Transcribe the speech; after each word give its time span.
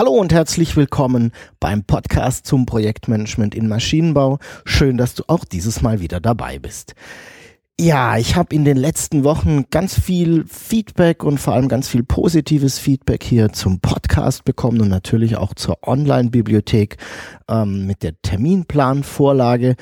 Hallo 0.00 0.12
und 0.12 0.32
herzlich 0.32 0.78
willkommen 0.78 1.30
beim 1.60 1.84
Podcast 1.84 2.46
zum 2.46 2.64
Projektmanagement 2.64 3.54
in 3.54 3.68
Maschinenbau. 3.68 4.38
Schön, 4.64 4.96
dass 4.96 5.14
du 5.14 5.24
auch 5.26 5.44
dieses 5.44 5.82
Mal 5.82 6.00
wieder 6.00 6.20
dabei 6.20 6.58
bist. 6.58 6.94
Ja, 7.78 8.16
ich 8.16 8.34
habe 8.34 8.54
in 8.54 8.64
den 8.64 8.78
letzten 8.78 9.24
Wochen 9.24 9.66
ganz 9.68 10.00
viel 10.00 10.46
Feedback 10.46 11.22
und 11.22 11.36
vor 11.36 11.52
allem 11.52 11.68
ganz 11.68 11.86
viel 11.86 12.02
positives 12.02 12.78
Feedback 12.78 13.22
hier 13.22 13.52
zum 13.52 13.80
Podcast 13.80 14.44
bekommen 14.44 14.80
und 14.80 14.88
natürlich 14.88 15.36
auch 15.36 15.52
zur 15.52 15.86
Online-Bibliothek 15.86 16.96
ähm, 17.50 17.86
mit 17.86 18.02
der 18.02 18.14
Terminplanvorlage. 18.22 19.76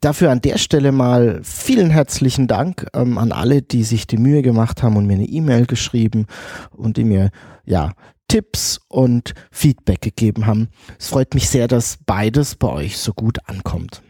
Dafür 0.00 0.32
an 0.32 0.40
der 0.40 0.58
Stelle 0.58 0.90
mal 0.90 1.42
vielen 1.44 1.90
herzlichen 1.90 2.48
Dank 2.48 2.88
ähm, 2.92 3.18
an 3.18 3.30
alle, 3.30 3.62
die 3.62 3.84
sich 3.84 4.08
die 4.08 4.16
Mühe 4.16 4.42
gemacht 4.42 4.82
haben 4.82 4.96
und 4.96 5.06
mir 5.06 5.14
eine 5.14 5.28
E-Mail 5.28 5.66
geschrieben 5.66 6.26
und 6.72 6.96
die 6.96 7.04
mir 7.04 7.30
ja 7.64 7.92
Tipps 8.30 8.78
und 8.86 9.34
Feedback 9.50 10.02
gegeben 10.02 10.46
haben. 10.46 10.68
Es 11.00 11.08
freut 11.08 11.34
mich 11.34 11.48
sehr, 11.48 11.66
dass 11.66 11.98
beides 12.06 12.54
bei 12.54 12.68
euch 12.68 12.96
so 12.98 13.12
gut 13.12 13.38
ankommt. 13.48 14.02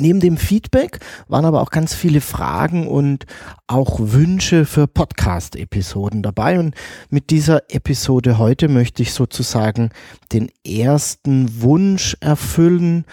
Neben 0.00 0.18
dem 0.18 0.36
Feedback 0.36 0.98
waren 1.28 1.44
aber 1.44 1.62
auch 1.62 1.70
ganz 1.70 1.94
viele 1.94 2.20
Fragen 2.20 2.88
und 2.88 3.24
auch 3.68 4.00
Wünsche 4.00 4.64
für 4.64 4.88
Podcast-Episoden 4.88 6.24
dabei. 6.24 6.58
Und 6.58 6.74
mit 7.08 7.30
dieser 7.30 7.62
Episode 7.72 8.36
heute 8.38 8.66
möchte 8.66 9.02
ich 9.02 9.12
sozusagen 9.12 9.90
den 10.32 10.50
ersten 10.66 11.62
Wunsch 11.62 12.16
erfüllen. 12.18 13.04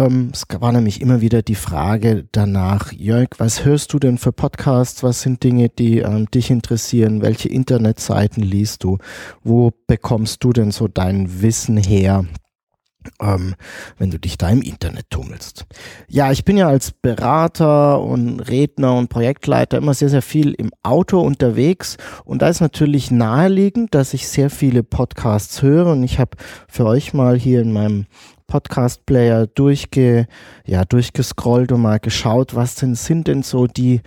Ähm, 0.00 0.30
es 0.32 0.46
war 0.60 0.72
nämlich 0.72 1.02
immer 1.02 1.20
wieder 1.20 1.42
die 1.42 1.54
Frage 1.54 2.26
danach, 2.32 2.90
Jörg, 2.92 3.28
was 3.36 3.66
hörst 3.66 3.92
du 3.92 3.98
denn 3.98 4.16
für 4.16 4.32
Podcasts? 4.32 5.02
Was 5.02 5.20
sind 5.20 5.42
Dinge, 5.44 5.68
die 5.68 5.98
ähm, 5.98 6.30
dich 6.30 6.50
interessieren? 6.50 7.20
Welche 7.20 7.50
Internetseiten 7.50 8.42
liest 8.42 8.82
du? 8.82 8.96
Wo 9.42 9.72
bekommst 9.86 10.42
du 10.42 10.54
denn 10.54 10.70
so 10.70 10.88
dein 10.88 11.42
Wissen 11.42 11.76
her? 11.76 12.24
ähm, 13.20 13.54
wenn 13.98 14.10
du 14.10 14.18
dich 14.18 14.36
da 14.36 14.50
im 14.50 14.62
Internet 14.62 15.06
tummelst. 15.10 15.66
Ja, 16.08 16.32
ich 16.32 16.44
bin 16.44 16.56
ja 16.56 16.68
als 16.68 16.90
Berater 16.92 18.00
und 18.00 18.40
Redner 18.40 18.94
und 18.96 19.08
Projektleiter 19.08 19.78
immer 19.78 19.94
sehr, 19.94 20.08
sehr 20.08 20.22
viel 20.22 20.52
im 20.52 20.70
Auto 20.82 21.20
unterwegs 21.20 21.96
und 22.24 22.42
da 22.42 22.48
ist 22.48 22.60
natürlich 22.60 23.10
naheliegend, 23.10 23.94
dass 23.94 24.14
ich 24.14 24.28
sehr 24.28 24.50
viele 24.50 24.82
Podcasts 24.82 25.62
höre 25.62 25.86
und 25.86 26.02
ich 26.02 26.18
habe 26.18 26.36
für 26.68 26.84
euch 26.84 27.14
mal 27.14 27.38
hier 27.38 27.62
in 27.62 27.72
meinem 27.72 28.06
Podcast-Player 28.50 29.46
durchge, 29.46 30.26
ja, 30.66 30.84
durchgescrollt 30.84 31.72
und 31.72 31.80
mal 31.80 32.00
geschaut, 32.00 32.54
was 32.54 32.74
denn 32.74 32.94
sind 32.94 33.28
denn 33.28 33.42
so 33.42 33.66
die 33.66 34.02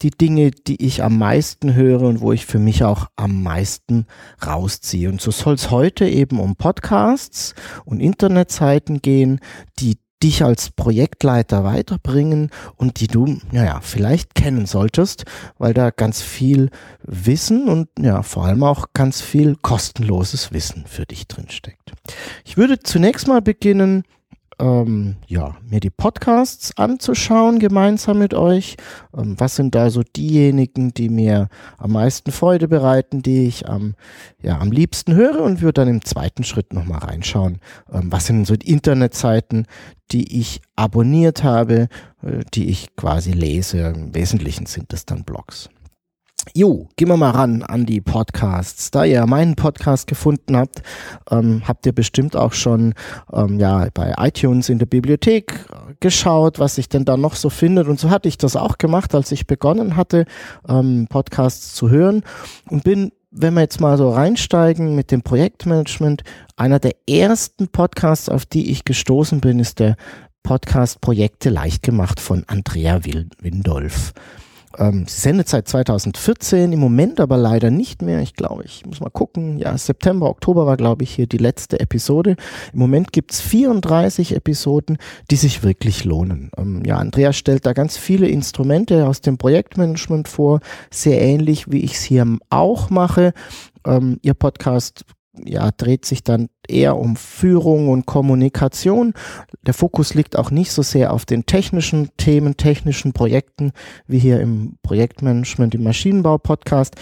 die 0.00 0.10
Dinge, 0.10 0.52
die 0.52 0.84
ich 0.84 1.02
am 1.02 1.18
meisten 1.18 1.74
höre 1.74 2.02
und 2.02 2.20
wo 2.20 2.32
ich 2.32 2.46
für 2.46 2.60
mich 2.60 2.84
auch 2.84 3.08
am 3.16 3.42
meisten 3.42 4.06
rausziehe. 4.46 5.08
Und 5.08 5.20
so 5.20 5.32
soll 5.32 5.54
es 5.54 5.72
heute 5.72 6.06
eben 6.06 6.38
um 6.38 6.54
Podcasts 6.54 7.54
und 7.84 7.98
Internetseiten 7.98 9.02
gehen, 9.02 9.40
die 9.80 9.98
dich 10.22 10.42
als 10.42 10.70
Projektleiter 10.70 11.64
weiterbringen 11.64 12.50
und 12.76 13.00
die 13.00 13.06
du, 13.06 13.38
naja, 13.52 13.80
vielleicht 13.82 14.34
kennen 14.34 14.66
solltest, 14.66 15.24
weil 15.58 15.74
da 15.74 15.90
ganz 15.90 16.22
viel 16.22 16.70
Wissen 17.02 17.68
und 17.68 17.88
ja, 17.98 18.22
vor 18.22 18.44
allem 18.44 18.62
auch 18.62 18.86
ganz 18.94 19.20
viel 19.20 19.56
kostenloses 19.56 20.52
Wissen 20.52 20.84
für 20.86 21.06
dich 21.06 21.28
drinsteckt. 21.28 21.92
Ich 22.44 22.56
würde 22.56 22.80
zunächst 22.80 23.28
mal 23.28 23.42
beginnen 23.42 24.04
ähm, 24.58 25.16
ja, 25.26 25.56
mir 25.68 25.80
die 25.80 25.90
Podcasts 25.90 26.76
anzuschauen 26.76 27.58
gemeinsam 27.58 28.18
mit 28.18 28.34
euch. 28.34 28.76
Ähm, 29.16 29.34
was 29.38 29.56
sind 29.56 29.74
da 29.74 29.90
so 29.90 30.02
diejenigen, 30.02 30.92
die 30.92 31.08
mir 31.08 31.48
am 31.76 31.92
meisten 31.92 32.32
Freude 32.32 32.68
bereiten, 32.68 33.22
die 33.22 33.46
ich 33.46 33.68
am, 33.68 33.94
ja, 34.42 34.58
am 34.58 34.72
liebsten 34.72 35.14
höre 35.14 35.40
und 35.40 35.60
würde 35.62 35.80
dann 35.80 35.88
im 35.88 36.04
zweiten 36.04 36.44
Schritt 36.44 36.72
nochmal 36.72 37.00
reinschauen. 37.00 37.60
Ähm, 37.92 38.10
was 38.10 38.26
sind 38.26 38.46
so 38.46 38.56
die 38.56 38.70
Internetseiten, 38.70 39.66
die 40.10 40.38
ich 40.38 40.60
abonniert 40.76 41.44
habe, 41.44 41.88
äh, 42.22 42.44
die 42.54 42.68
ich 42.68 42.96
quasi 42.96 43.32
lese. 43.32 43.78
Im 43.78 44.14
Wesentlichen 44.14 44.66
sind 44.66 44.92
das 44.92 45.06
dann 45.06 45.24
Blogs. 45.24 45.68
Jo, 46.54 46.88
gehen 46.96 47.08
wir 47.08 47.16
mal 47.16 47.30
ran 47.30 47.62
an 47.62 47.84
die 47.84 48.00
Podcasts. 48.00 48.90
Da 48.90 49.04
ihr 49.04 49.26
meinen 49.26 49.54
Podcast 49.56 50.06
gefunden 50.06 50.56
habt, 50.56 50.82
ähm, 51.30 51.62
habt 51.66 51.84
ihr 51.86 51.92
bestimmt 51.92 52.36
auch 52.36 52.52
schon 52.52 52.94
ähm, 53.32 53.58
ja 53.58 53.88
bei 53.92 54.14
iTunes 54.18 54.68
in 54.68 54.78
der 54.78 54.86
Bibliothek 54.86 55.66
geschaut, 56.00 56.58
was 56.58 56.76
sich 56.76 56.88
denn 56.88 57.04
da 57.04 57.16
noch 57.16 57.34
so 57.34 57.50
findet. 57.50 57.88
Und 57.88 58.00
so 58.00 58.10
hatte 58.10 58.28
ich 58.28 58.38
das 58.38 58.56
auch 58.56 58.78
gemacht, 58.78 59.14
als 59.14 59.32
ich 59.32 59.46
begonnen 59.46 59.96
hatte, 59.96 60.24
ähm, 60.68 61.06
Podcasts 61.08 61.74
zu 61.74 61.90
hören 61.90 62.22
und 62.68 62.84
bin 62.84 63.12
wenn 63.30 63.52
wir 63.52 63.60
jetzt 63.60 63.78
mal 63.78 63.98
so 63.98 64.10
reinsteigen 64.10 64.94
mit 64.94 65.10
dem 65.10 65.20
Projektmanagement, 65.20 66.24
einer 66.56 66.78
der 66.78 66.92
ersten 67.06 67.68
Podcasts, 67.68 68.30
auf 68.30 68.46
die 68.46 68.70
ich 68.70 68.86
gestoßen 68.86 69.42
bin, 69.42 69.60
ist 69.60 69.80
der 69.80 69.96
Podcast 70.42 71.02
Projekte 71.02 71.50
leicht 71.50 71.82
gemacht 71.82 72.20
von 72.20 72.44
Andrea 72.46 73.04
Windolf. 73.04 74.14
Ähm, 74.78 75.04
seit 75.08 75.68
2014, 75.68 76.72
im 76.72 76.78
Moment 76.78 77.20
aber 77.20 77.36
leider 77.36 77.70
nicht 77.70 78.02
mehr. 78.02 78.20
Ich 78.20 78.34
glaube, 78.34 78.64
ich 78.64 78.86
muss 78.86 79.00
mal 79.00 79.10
gucken. 79.10 79.58
Ja, 79.58 79.76
September, 79.76 80.30
Oktober 80.30 80.66
war, 80.66 80.76
glaube 80.76 81.02
ich, 81.02 81.10
hier 81.10 81.26
die 81.26 81.38
letzte 81.38 81.80
Episode. 81.80 82.36
Im 82.72 82.78
Moment 82.78 83.12
gibt's 83.12 83.40
34 83.40 84.36
Episoden, 84.36 84.98
die 85.30 85.36
sich 85.36 85.62
wirklich 85.62 86.04
lohnen. 86.04 86.50
Ähm, 86.56 86.82
ja, 86.84 86.96
Andrea 86.96 87.32
stellt 87.32 87.66
da 87.66 87.72
ganz 87.72 87.96
viele 87.96 88.28
Instrumente 88.28 89.06
aus 89.06 89.20
dem 89.20 89.36
Projektmanagement 89.36 90.28
vor, 90.28 90.60
sehr 90.90 91.20
ähnlich 91.20 91.70
wie 91.70 91.80
ich 91.80 91.94
es 91.94 92.02
hier 92.02 92.38
auch 92.50 92.90
mache. 92.90 93.32
Ähm, 93.84 94.18
ihr 94.22 94.34
Podcast 94.34 95.04
ja, 95.44 95.70
dreht 95.70 96.04
sich 96.04 96.22
dann 96.22 96.48
eher 96.68 96.96
um 96.96 97.16
Führung 97.16 97.88
und 97.88 98.06
Kommunikation. 98.06 99.14
Der 99.66 99.74
Fokus 99.74 100.14
liegt 100.14 100.36
auch 100.36 100.50
nicht 100.50 100.72
so 100.72 100.82
sehr 100.82 101.12
auf 101.12 101.24
den 101.24 101.46
technischen 101.46 102.10
Themen, 102.16 102.56
technischen 102.56 103.12
Projekten, 103.12 103.72
wie 104.06 104.18
hier 104.18 104.40
im 104.40 104.76
Projektmanagement 104.82 105.74
im 105.74 105.84
Maschinenbau-Podcast. 105.84 106.96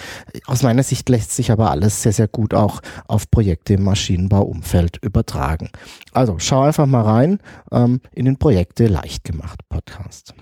Aus 0.46 0.62
meiner 0.62 0.82
Sicht 0.82 1.08
lässt 1.08 1.34
sich 1.34 1.50
aber 1.50 1.70
alles 1.70 2.02
sehr, 2.02 2.12
sehr 2.12 2.28
gut 2.28 2.54
auch 2.54 2.80
auf 3.08 3.30
Projekte 3.30 3.75
im 3.75 3.84
Maschinenbauumfeld 3.84 4.98
übertragen. 5.02 5.70
Also 6.12 6.36
schau 6.38 6.62
einfach 6.62 6.86
mal 6.86 7.02
rein 7.02 7.38
ähm, 7.72 8.00
in 8.12 8.25
den 8.25 8.38
Projekte 8.38 8.86
leicht 8.86 9.25
gemacht 9.25 9.60
Podcast. 9.69 10.34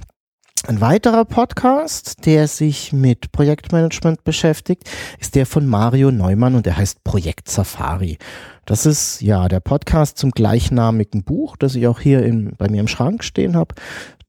Ein 0.67 0.81
weiterer 0.81 1.27
Podcast, 1.27 2.25
der 2.25 2.49
sich 2.49 2.91
mit 2.91 3.33
Projektmanagement 3.33 4.25
beschäftigt, 4.25 4.91
ist 5.21 5.35
der 5.35 5.45
von 5.45 5.67
Mario 5.67 6.11
Neumann 6.11 6.55
und 6.55 6.65
der 6.65 6.79
heißt 6.79 7.05
Projekt 7.05 7.51
Safari. 7.51 8.17
Das 8.65 8.87
ist 8.87 9.21
ja 9.21 9.47
der 9.49 9.61
Podcast 9.61 10.17
zum 10.17 10.31
gleichnamigen 10.31 11.23
Buch, 11.23 11.59
das 11.59 11.75
ich 11.75 11.87
auch 11.87 12.01
hier 12.01 12.25
in, 12.25 12.55
bei 12.57 12.71
mir 12.71 12.81
im 12.81 12.89
Schrank 12.89 13.25
stehen 13.25 13.57
habe. 13.57 13.75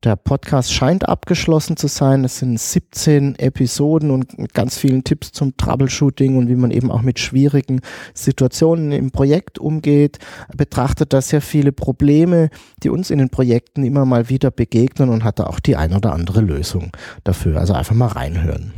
Der 0.05 0.15
Podcast 0.15 0.71
scheint 0.71 1.09
abgeschlossen 1.09 1.77
zu 1.77 1.87
sein. 1.87 2.25
Es 2.25 2.37
sind 2.37 2.59
17 2.59 3.39
Episoden 3.39 4.11
und 4.11 4.37
mit 4.37 4.53
ganz 4.53 4.77
vielen 4.77 5.03
Tipps 5.03 5.31
zum 5.31 5.57
Troubleshooting 5.57 6.37
und 6.37 6.47
wie 6.47 6.55
man 6.55 6.69
eben 6.69 6.91
auch 6.91 7.01
mit 7.01 7.17
schwierigen 7.17 7.81
Situationen 8.13 8.91
im 8.91 9.09
Projekt 9.09 9.57
umgeht. 9.57 10.19
Betrachtet 10.55 11.11
da 11.11 11.21
sehr 11.21 11.41
viele 11.41 11.71
Probleme, 11.71 12.51
die 12.83 12.89
uns 12.89 13.09
in 13.09 13.17
den 13.17 13.31
Projekten 13.31 13.83
immer 13.83 14.05
mal 14.05 14.29
wieder 14.29 14.51
begegnen 14.51 15.09
und 15.09 15.23
hat 15.23 15.39
da 15.39 15.47
auch 15.47 15.59
die 15.59 15.75
ein 15.75 15.95
oder 15.95 16.13
andere 16.13 16.41
Lösung 16.41 16.91
dafür. 17.23 17.59
Also 17.59 17.73
einfach 17.73 17.95
mal 17.95 18.09
reinhören. 18.09 18.73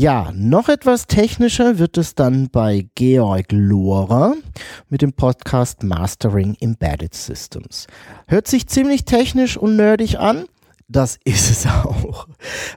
Ja, 0.00 0.30
noch 0.32 0.68
etwas 0.68 1.08
technischer 1.08 1.80
wird 1.80 1.98
es 1.98 2.14
dann 2.14 2.50
bei 2.50 2.88
Georg 2.94 3.46
Lohrer 3.50 4.36
mit 4.88 5.02
dem 5.02 5.12
Podcast 5.12 5.82
Mastering 5.82 6.56
Embedded 6.60 7.14
Systems. 7.14 7.88
Hört 8.28 8.46
sich 8.46 8.68
ziemlich 8.68 9.06
technisch 9.06 9.56
und 9.56 9.74
nerdig 9.74 10.20
an. 10.20 10.44
Das 10.88 11.18
ist 11.24 11.50
es 11.50 11.66
auch. 11.66 12.26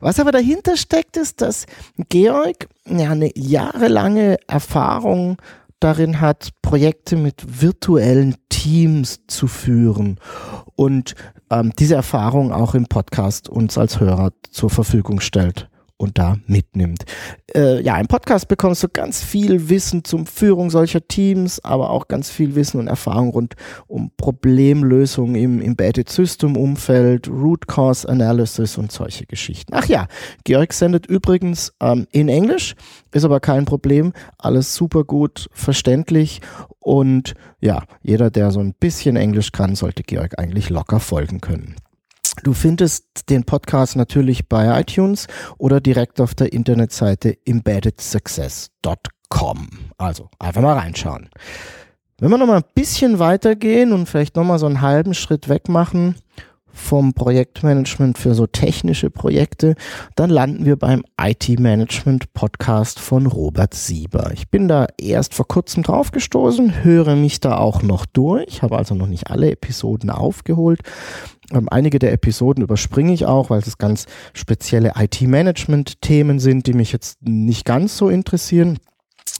Was 0.02 0.19
aber 0.19 0.34
dahinter 0.34 0.75
steckt, 0.75 1.16
ist, 1.16 1.40
dass 1.42 1.66
Georg 2.10 2.68
eine 2.86 3.31
jahrelange 3.36 4.38
Erfahrung 4.48 5.38
darin 5.80 6.19
hat, 6.19 6.50
Projekte 6.62 7.16
mit 7.16 7.62
virtuellen 7.62 8.36
Teams 8.50 9.22
zu 9.28 9.48
führen 9.48 10.19
und 10.75 11.16
ähm, 11.50 11.72
diese 11.80 11.96
Erfahrung 11.96 12.52
auch 12.52 12.75
im 12.75 12.86
Podcast 12.86 13.50
uns 13.50 13.78
als 13.78 14.00
Hörer 14.00 14.31
zur 14.52 14.69
Verfügung 14.69 15.22
stellt 15.22 15.71
und 16.01 16.18
da 16.18 16.38
mitnimmt. 16.48 17.03
Äh, 17.56 17.81
ja, 17.81 17.98
im 18.00 18.07
Podcast 18.07 18.48
bekommst 18.48 18.83
du 18.83 18.89
ganz 18.89 19.24
viel 19.24 19.69
Wissen 19.69 20.03
zum 20.03 20.25
Führung 20.25 20.69
solcher 20.69 21.07
Teams, 21.07 21.63
aber 21.63 21.92
auch 21.92 22.07
ganz 22.07 22.30
viel 22.30 22.56
Wissen 22.56 22.80
und 22.80 22.88
Erfahrung 22.88 23.30
rund 23.30 23.56
um 23.88 24.12
Problemlösungen 24.18 25.36
im 25.36 25.62
Embedded 25.62 26.09
System 26.09 26.57
Umfeld, 26.57 27.30
Root 27.30 27.68
Cause 27.68 28.09
Analysis 28.09 28.77
und 28.77 28.92
solche 28.92 29.25
Geschichten. 29.25 29.74
Ach 29.75 29.86
ja, 29.86 30.07
Georg 30.44 30.74
sendet 30.74 31.06
übrigens 31.06 31.71
ähm, 31.80 32.07
in 32.12 32.30
Englisch, 32.30 32.75
ist 33.12 33.25
aber 33.25 33.39
kein 33.39 33.65
Problem, 33.65 34.13
alles 34.38 34.75
super 34.75 35.03
gut 35.03 35.48
verständlich 35.53 36.42
und 36.80 37.36
ja, 37.59 37.83
jeder, 38.01 38.31
der 38.31 38.51
so 38.51 38.59
ein 38.59 38.74
bisschen 38.74 39.15
Englisch 39.15 39.51
kann, 39.51 39.75
sollte 39.75 40.01
Georg 40.03 40.39
eigentlich 40.39 40.69
locker 40.69 41.00
folgen 41.00 41.39
können. 41.42 41.75
Du 42.44 42.54
findest 42.54 43.30
den 43.30 43.44
Podcast 43.44 43.95
natürlich 43.95 44.48
bei 44.48 44.80
iTunes 44.80 45.28
oder 45.57 45.81
direkt 45.81 46.22
auf 46.22 46.33
der 46.33 46.54
Internetseite 46.54 47.38
embeddedsuccess.com. 47.45 49.69
Also 49.98 50.30
einfach 50.39 50.62
mal 50.62 50.78
reinschauen. 50.78 51.30
Wenn 52.19 52.30
wir 52.30 52.38
noch 52.38 52.48
mal 52.48 52.57
ein 52.57 52.63
bisschen 52.74 53.19
weitergehen 53.19 53.94
und 53.94 54.07
vielleicht 54.07 54.36
noch 54.36 54.45
mal 54.45 54.60
so 54.60 54.68
einen 54.68 54.81
halben 54.81 55.13
Schritt 55.13 55.48
weg 55.50 55.69
machen 55.69 56.16
vom 56.74 57.13
Projektmanagement 57.13 58.18
für 58.18 58.34
so 58.34 58.48
technische 58.48 59.10
Projekte, 59.10 59.75
dann 60.16 60.30
landen 60.30 60.66
wir 60.66 60.77
beim 60.77 61.04
IT-Management 61.19 62.34
Podcast 62.34 63.00
von 63.00 63.27
Robert 63.27 63.74
Sieber. 63.74 64.31
Ich 64.34 64.50
bin 64.50 64.68
da 64.68 64.88
erst 65.00 65.34
vor 65.34 65.48
kurzem 65.48 65.84
draufgestoßen, 65.84 66.84
höre 66.84 67.16
mich 67.16 67.39
da 67.39 67.57
auch 67.57 67.81
noch 67.81 68.06
durch, 68.06 68.62
habe 68.62 68.77
also 68.77 68.95
noch 68.95 69.07
nicht 69.07 69.30
alle 69.30 69.51
Episoden 69.51 70.10
aufgeholt, 70.10 70.80
einige 71.69 72.00
der 72.00 72.13
Episoden 72.13 72.63
überspringe 72.63 73.13
ich 73.13 73.25
auch, 73.25 73.50
weil 73.50 73.59
es 73.59 73.77
ganz 73.77 74.06
spezielle 74.33 74.94
IT-Management-Themen 74.98 76.39
sind, 76.39 76.68
die 76.68 76.74
mich 76.74 76.92
jetzt 76.92 77.21
nicht 77.21 77.65
ganz 77.65 77.98
so 77.98 78.09
interessieren. 78.09 78.80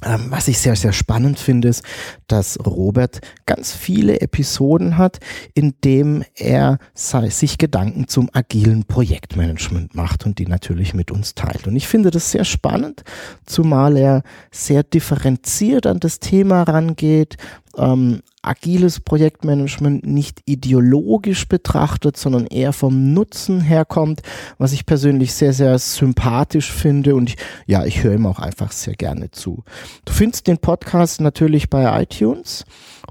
Ähm, 0.04 0.28
was 0.30 0.48
ich 0.48 0.58
sehr, 0.58 0.76
sehr 0.76 0.94
spannend 0.94 1.38
finde, 1.38 1.68
ist, 1.68 1.84
dass 2.28 2.58
Robert 2.66 3.22
ganz 3.46 3.72
viele 3.72 4.20
Episoden 4.20 4.98
hat, 4.98 5.20
in 5.54 5.76
dem 5.84 6.24
er 6.36 6.80
sich 6.96 7.60
Gedanken 7.60 8.08
zum 8.08 8.30
agilen 8.34 8.86
Projektmanagement 8.86 9.94
macht 9.94 10.26
und 10.26 10.40
die 10.40 10.48
natürlich 10.48 10.96
mit 10.96 11.12
uns 11.12 11.36
teilt. 11.36 11.68
Und 11.68 11.76
ich 11.76 11.88
finde 11.88 12.10
das 12.10 12.32
sehr 12.32 12.46
spannend, 12.46 13.04
zumal 13.46 13.96
er 13.96 14.24
sehr 14.50 14.82
differenziert 14.82 15.86
an 15.86 16.00
das 16.00 16.20
Thema 16.20 16.64
rangeht, 16.64 17.38
ähm, 17.78 18.22
agiles 18.42 19.00
Projektmanagement 19.00 20.06
nicht 20.06 20.42
ideologisch 20.46 21.48
betrachtet, 21.48 22.18
sondern 22.18 22.48
eher 22.48 22.74
vom 22.74 23.14
Nutzen 23.14 23.62
herkommt, 23.62 24.22
was 24.58 24.74
ich 24.74 24.86
persönlich 24.86 25.34
sehr, 25.34 25.54
sehr 25.54 25.80
sympathisch 25.80 26.70
finde 26.72 27.16
und 27.16 27.30
ich, 27.30 27.38
ja, 27.68 27.86
ich 27.86 28.04
höre 28.04 28.16
ihm 28.16 28.26
auch 28.26 28.40
einfach 28.40 28.72
sehr 28.72 28.96
gerne 28.96 29.30
zu. 29.32 29.64
Du 30.06 30.14
findest 30.14 30.48
den 30.48 30.58
Podcast 30.58 31.22
natürlich 31.22 31.70
bei 31.70 32.02
iTunes 32.02 32.66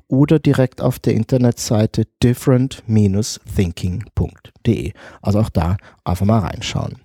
oder 0.08 0.38
direkt 0.38 0.80
auf 0.80 0.98
der 0.98 1.12
Internetseite 1.14 2.06
different-thinking.de. 2.22 4.92
Also 5.22 5.40
auch 5.40 5.50
da 5.50 5.76
einfach 6.04 6.26
mal 6.26 6.40
reinschauen. 6.40 6.96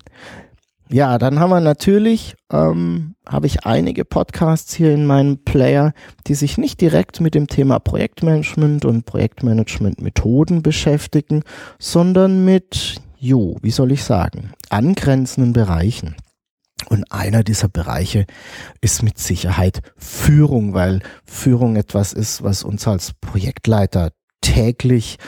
Ja, 0.88 1.18
dann 1.18 1.40
haben 1.40 1.50
wir 1.50 1.60
natürlich, 1.60 2.36
ähm, 2.52 3.16
habe 3.28 3.48
ich 3.48 3.66
einige 3.66 4.04
Podcasts 4.04 4.72
hier 4.72 4.92
in 4.94 5.04
meinem 5.04 5.42
Player, 5.44 5.92
die 6.28 6.34
sich 6.34 6.58
nicht 6.58 6.80
direkt 6.80 7.20
mit 7.20 7.34
dem 7.34 7.48
Thema 7.48 7.80
Projektmanagement 7.80 8.84
und 8.84 9.04
Projektmanagement-Methoden 9.04 10.62
beschäftigen, 10.62 11.42
sondern 11.80 12.44
mit, 12.44 13.00
jo, 13.18 13.56
wie 13.62 13.72
soll 13.72 13.90
ich 13.90 14.04
sagen, 14.04 14.52
angrenzenden 14.70 15.52
Bereichen. 15.52 16.14
Und 16.88 17.10
einer 17.10 17.42
dieser 17.42 17.68
Bereiche 17.68 18.26
ist 18.80 19.02
mit 19.02 19.18
Sicherheit 19.18 19.80
Führung, 19.96 20.72
weil 20.72 21.00
Führung 21.24 21.74
etwas 21.74 22.12
ist, 22.12 22.44
was 22.44 22.62
uns 22.62 22.86
als 22.86 23.12
Projektleiter 23.20 24.10
täglich 24.46 25.18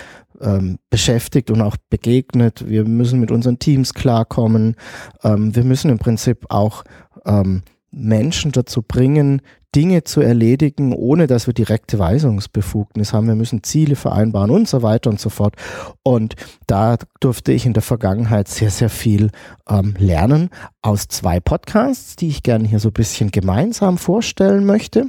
ähm, 0.41 0.79
beschäftigt 0.91 1.51
und 1.51 1.61
auch 1.61 1.77
begegnet. 1.91 2.69
Wir 2.69 2.85
müssen 2.85 3.21
mit 3.21 3.31
unseren 3.31 3.59
Teams 3.59 3.95
klarkommen. 3.95 4.77
Ähm, 5.25 5.55
wir 5.55 5.65
müssen 5.65 5.91
im 5.91 5.99
Prinzip 5.99 6.47
auch 6.51 6.85
ähm, 7.27 7.63
Menschen 7.91 8.53
dazu 8.53 8.83
bringen, 8.83 9.43
Dinge 9.75 10.05
zu 10.05 10.21
erledigen, 10.21 10.93
ohne 10.95 11.27
dass 11.27 11.47
wir 11.47 11.55
direkte 11.55 11.99
Weisungsbefugnis 11.99 13.13
haben. 13.13 13.27
Wir 13.27 13.35
müssen 13.35 13.63
Ziele 13.65 13.97
vereinbaren 13.97 14.51
und 14.51 14.69
so 14.69 14.83
weiter 14.83 15.11
und 15.11 15.21
so 15.21 15.29
fort. 15.29 15.57
Und 16.03 16.37
da 16.67 16.97
durfte 17.21 17.53
ich 17.53 17.67
in 17.67 17.75
der 17.75 17.83
Vergangenheit 17.83 18.49
sehr, 18.49 18.71
sehr 18.71 18.89
viel 18.89 19.31
ähm, 19.69 19.95
lernen 19.99 20.51
aus 20.81 21.09
zwei 21.09 21.41
Podcasts, 21.41 22.17
die 22.17 22.29
ich 22.29 22.43
gerne 22.43 22.67
hier 22.67 22.79
so 22.79 22.89
ein 22.89 22.95
bisschen 22.95 23.31
gemeinsam 23.31 23.99
vorstellen 23.99 24.65
möchte. 24.65 25.07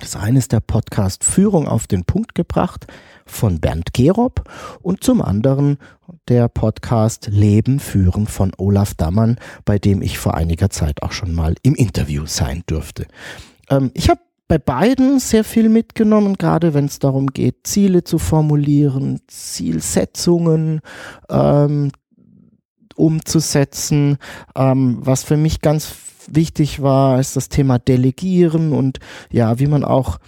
Das 0.00 0.16
eine 0.16 0.38
ist 0.38 0.52
der 0.52 0.60
Podcast 0.60 1.22
Führung 1.24 1.68
auf 1.68 1.86
den 1.86 2.04
Punkt 2.04 2.34
gebracht 2.34 2.86
von 3.26 3.60
Bernd 3.60 3.92
Gerob 3.92 4.48
und 4.82 5.02
zum 5.02 5.22
anderen 5.22 5.78
der 6.28 6.48
Podcast 6.48 7.28
Leben 7.30 7.80
führen 7.80 8.26
von 8.26 8.52
Olaf 8.56 8.94
Dammann, 8.94 9.36
bei 9.64 9.78
dem 9.78 10.02
ich 10.02 10.18
vor 10.18 10.34
einiger 10.34 10.70
Zeit 10.70 11.02
auch 11.02 11.12
schon 11.12 11.34
mal 11.34 11.54
im 11.62 11.74
Interview 11.74 12.26
sein 12.26 12.62
durfte. 12.66 13.06
Ähm, 13.70 13.90
ich 13.94 14.10
habe 14.10 14.20
bei 14.46 14.58
beiden 14.58 15.18
sehr 15.20 15.42
viel 15.42 15.68
mitgenommen, 15.68 16.36
gerade 16.36 16.74
wenn 16.74 16.84
es 16.84 16.98
darum 16.98 17.28
geht, 17.28 17.66
Ziele 17.66 18.04
zu 18.04 18.18
formulieren, 18.18 19.20
Zielsetzungen 19.26 20.80
ähm, 21.30 21.90
umzusetzen. 22.94 24.18
Ähm, 24.54 24.98
was 25.00 25.24
für 25.24 25.36
mich 25.36 25.60
ganz 25.60 25.94
wichtig 26.26 26.82
war, 26.82 27.20
ist 27.20 27.36
das 27.36 27.48
Thema 27.48 27.78
Delegieren 27.78 28.72
und 28.72 28.98
ja, 29.30 29.58
wie 29.58 29.66
man 29.66 29.84
auch 29.84 30.18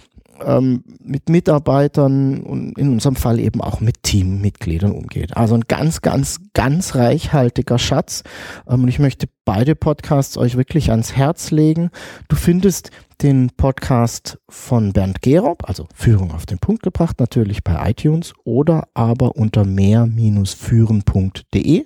ähm, 0.45 0.83
mit 1.03 1.29
Mitarbeitern 1.29 2.41
und 2.41 2.77
in 2.77 2.89
unserem 2.89 3.15
Fall 3.15 3.39
eben 3.39 3.61
auch 3.61 3.79
mit 3.79 4.03
Teammitgliedern 4.03 4.91
umgeht. 4.91 5.35
Also 5.35 5.55
ein 5.55 5.63
ganz, 5.67 6.01
ganz, 6.01 6.39
ganz 6.53 6.95
reichhaltiger 6.95 7.79
Schatz. 7.79 8.23
Ähm, 8.67 8.83
und 8.83 8.89
ich 8.89 8.99
möchte 8.99 9.27
beide 9.45 9.75
Podcasts 9.75 10.37
euch 10.37 10.57
wirklich 10.57 10.91
ans 10.91 11.15
Herz 11.15 11.51
legen. 11.51 11.89
Du 12.27 12.35
findest 12.35 12.91
den 13.21 13.51
Podcast 13.57 14.39
von 14.47 14.93
Bernd 14.93 15.21
Gerob, 15.21 15.67
also 15.67 15.87
Führung 15.93 16.31
auf 16.31 16.45
den 16.45 16.59
Punkt 16.59 16.83
gebracht, 16.83 17.19
natürlich 17.19 17.61
bei 17.63 17.89
iTunes 17.89 18.33
oder 18.43 18.87
aber 18.93 19.35
unter 19.35 19.65
mehr-führen.de 19.65 21.85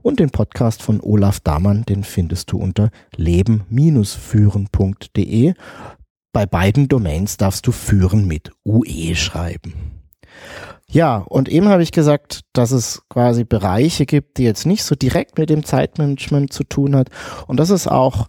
und 0.00 0.20
den 0.20 0.30
Podcast 0.30 0.82
von 0.82 1.02
Olaf 1.02 1.40
Damann, 1.40 1.84
den 1.84 2.04
findest 2.04 2.50
du 2.52 2.58
unter 2.58 2.88
leben-führen.de. 3.16 5.52
Bei 6.32 6.46
beiden 6.46 6.88
Domains 6.88 7.36
darfst 7.36 7.66
du 7.66 7.72
führen 7.72 8.26
mit 8.26 8.50
UE 8.64 9.14
schreiben. 9.14 10.02
Ja, 10.88 11.18
und 11.18 11.48
eben 11.48 11.68
habe 11.68 11.82
ich 11.82 11.92
gesagt, 11.92 12.42
dass 12.52 12.70
es 12.70 13.02
quasi 13.08 13.44
Bereiche 13.44 14.04
gibt, 14.04 14.36
die 14.36 14.44
jetzt 14.44 14.66
nicht 14.66 14.84
so 14.84 14.94
direkt 14.94 15.38
mit 15.38 15.48
dem 15.48 15.64
Zeitmanagement 15.64 16.52
zu 16.52 16.64
tun 16.64 16.96
hat. 16.96 17.08
Und 17.46 17.58
das 17.58 17.70
ist 17.70 17.86
auch, 17.86 18.28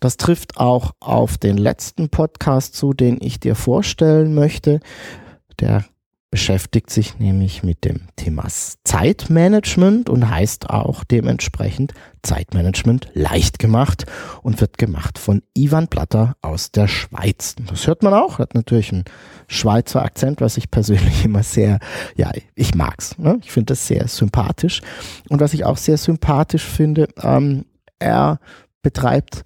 das 0.00 0.18
trifft 0.18 0.58
auch 0.58 0.92
auf 1.00 1.38
den 1.38 1.56
letzten 1.56 2.10
Podcast 2.10 2.74
zu, 2.74 2.92
den 2.92 3.18
ich 3.20 3.40
dir 3.40 3.54
vorstellen 3.54 4.34
möchte. 4.34 4.80
Der 5.58 5.84
beschäftigt 6.30 6.90
sich 6.90 7.18
nämlich 7.18 7.62
mit 7.62 7.84
dem 7.84 8.08
Thema 8.16 8.46
Zeitmanagement 8.84 10.10
und 10.10 10.28
heißt 10.28 10.70
auch 10.70 11.04
dementsprechend 11.04 11.94
Zeitmanagement 12.22 13.08
leicht 13.14 13.58
gemacht 13.58 14.06
und 14.42 14.60
wird 14.60 14.76
gemacht 14.76 15.18
von 15.18 15.42
Ivan 15.54 15.88
Platter 15.88 16.36
aus 16.42 16.72
der 16.72 16.88
Schweiz. 16.88 17.54
Das 17.68 17.86
hört 17.86 18.02
man 18.02 18.12
auch, 18.12 18.38
hat 18.38 18.54
natürlich 18.54 18.92
einen 18.92 19.04
Schweizer 19.46 20.02
Akzent, 20.02 20.40
was 20.40 20.56
ich 20.56 20.70
persönlich 20.70 21.24
immer 21.24 21.42
sehr, 21.44 21.78
ja, 22.16 22.30
ich 22.54 22.74
mag's. 22.74 23.16
Ne? 23.18 23.38
Ich 23.42 23.52
finde 23.52 23.72
das 23.72 23.86
sehr 23.86 24.08
sympathisch. 24.08 24.82
Und 25.28 25.40
was 25.40 25.54
ich 25.54 25.64
auch 25.64 25.76
sehr 25.76 25.96
sympathisch 25.96 26.64
finde, 26.64 27.08
ähm, 27.22 27.64
er 27.98 28.40
betreibt 28.82 29.42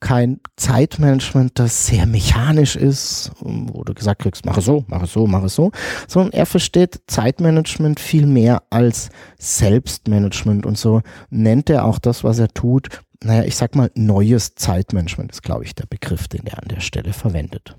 kein 0.00 0.40
Zeitmanagement, 0.56 1.58
das 1.58 1.86
sehr 1.86 2.06
mechanisch 2.06 2.74
ist, 2.74 3.30
wo 3.40 3.84
du 3.84 3.94
gesagt 3.94 4.22
kriegst, 4.22 4.46
mache 4.46 4.62
so, 4.62 4.84
mache 4.88 5.06
so, 5.06 5.26
mache 5.26 5.48
so, 5.48 5.70
sondern 6.08 6.32
er 6.32 6.46
versteht 6.46 7.02
Zeitmanagement 7.06 8.00
viel 8.00 8.26
mehr 8.26 8.62
als 8.70 9.10
Selbstmanagement 9.38 10.66
und 10.66 10.78
so 10.78 11.02
nennt 11.28 11.70
er 11.70 11.84
auch 11.84 11.98
das, 11.98 12.24
was 12.24 12.38
er 12.38 12.48
tut, 12.48 12.88
naja, 13.22 13.44
ich 13.44 13.56
sag 13.56 13.76
mal, 13.76 13.90
neues 13.94 14.54
Zeitmanagement 14.54 15.30
ist, 15.32 15.42
glaube 15.42 15.64
ich, 15.64 15.74
der 15.74 15.86
Begriff, 15.86 16.26
den 16.28 16.46
er 16.46 16.62
an 16.62 16.68
der 16.68 16.80
Stelle 16.80 17.12
verwendet. 17.12 17.76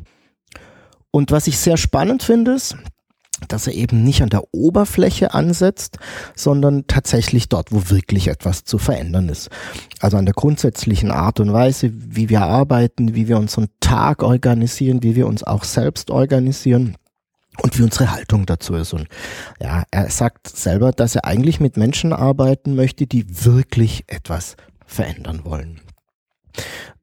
Und 1.10 1.32
was 1.32 1.48
ich 1.48 1.58
sehr 1.58 1.78
spannend 1.78 2.24
finde, 2.24 2.54
ist, 2.54 2.78
dass 3.48 3.68
er 3.68 3.74
eben 3.74 4.04
nicht 4.04 4.22
an 4.22 4.30
der 4.30 4.54
Oberfläche 4.54 5.34
ansetzt, 5.34 5.98
sondern 6.36 6.86
tatsächlich 6.88 7.50
dort, 7.50 7.72
wo 7.72 7.90
wirklich 7.90 8.28
etwas 8.28 8.64
zu 8.64 8.78
verändern 8.78 9.30
ist. 9.30 9.50
Also 10.00 10.18
an 10.18 10.26
der 10.26 10.34
grundsätzlichen 10.34 11.12
Art 11.12 11.40
und 11.40 11.54
Weise, 11.54 11.92
wie 11.94 12.30
wir 12.30 12.42
arbeiten, 12.42 13.16
wie 13.16 13.28
wir 13.28 13.38
unseren 13.38 13.68
Tag 13.80 14.24
organisieren, 14.24 15.04
wie 15.04 15.16
wir 15.16 15.28
uns 15.28 15.44
auch 15.44 15.64
selbst 15.64 16.12
organisieren 16.12 16.96
und 17.62 17.78
wie 17.78 17.84
unsere 17.84 18.12
Haltung 18.12 18.46
dazu 18.46 18.76
ist. 18.76 18.94
Und 18.94 19.08
ja, 19.60 19.84
er 19.92 20.10
sagt 20.10 20.48
selber, 20.48 20.92
dass 20.92 21.16
er 21.16 21.26
eigentlich 21.26 21.60
mit 21.60 21.78
Menschen 21.78 22.14
arbeiten 22.14 22.76
möchte, 22.76 23.08
die 23.08 23.46
wirklich 23.46 24.06
etwas 24.08 24.56
verändern 24.86 25.42
wollen. 25.44 25.82